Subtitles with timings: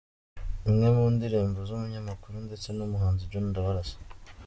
[0.69, 3.97] Imwe mu ndirimbo z’umunyamakuru ndetse n’umuhanzi John Ndabarasa